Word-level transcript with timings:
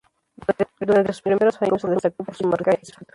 Durante 0.79 1.13
sus 1.13 1.21
primeros 1.21 1.61
años 1.61 1.79
se 1.79 1.89
destacó 1.89 2.23
por 2.23 2.33
su 2.33 2.47
marcaje 2.47 2.79
y 2.81 2.85
su 2.87 2.91
defensa. 2.93 3.05